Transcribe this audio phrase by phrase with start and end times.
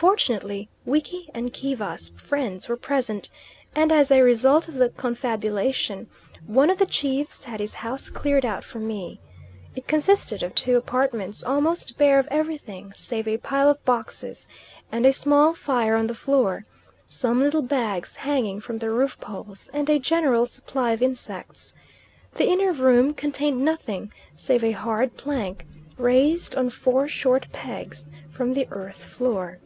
[0.00, 3.28] Fortunately Wiki and Kiva's friends were present,
[3.76, 6.06] and as a result of the confabulation,
[6.46, 9.20] one of the chiefs had his house cleared out for me.
[9.76, 14.48] It consisted of two apartments almost bare of everything save a pile of boxes,
[14.90, 16.64] and a small fire on the floor,
[17.10, 21.74] some little bags hanging from the roof poles, and a general supply of insects.
[22.36, 25.66] The inner room contained nothing save a hard plank,
[25.98, 29.58] raised on four short pegs from the earth floor.